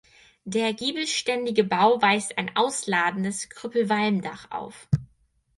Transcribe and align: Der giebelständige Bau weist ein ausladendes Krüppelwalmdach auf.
Der 0.45 0.73
giebelständige 0.73 1.63
Bau 1.63 2.01
weist 2.01 2.35
ein 2.39 2.55
ausladendes 2.57 3.49
Krüppelwalmdach 3.51 4.49
auf. 4.49 4.87